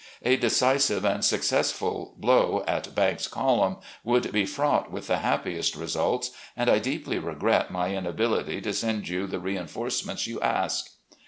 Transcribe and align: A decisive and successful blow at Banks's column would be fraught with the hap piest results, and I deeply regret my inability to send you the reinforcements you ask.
A 0.23 0.35
decisive 0.35 1.05
and 1.05 1.23
successful 1.23 2.15
blow 2.17 2.63
at 2.67 2.95
Banks's 2.95 3.27
column 3.27 3.77
would 4.03 4.31
be 4.31 4.47
fraught 4.47 4.89
with 4.89 5.05
the 5.05 5.17
hap 5.19 5.45
piest 5.45 5.75
results, 5.75 6.31
and 6.57 6.71
I 6.71 6.79
deeply 6.79 7.19
regret 7.19 7.69
my 7.69 7.95
inability 7.95 8.61
to 8.61 8.73
send 8.73 9.07
you 9.09 9.27
the 9.27 9.39
reinforcements 9.39 10.25
you 10.25 10.41
ask. 10.41 10.87